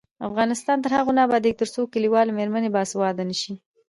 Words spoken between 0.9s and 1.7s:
هغو نه ابادیږي،